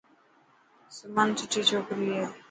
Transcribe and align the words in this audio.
سمن 0.95 1.27
سٺي 1.41 1.61
ڇوڪري 1.69 2.09
هي. 2.17 2.25